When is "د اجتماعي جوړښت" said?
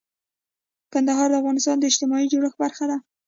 1.79-2.57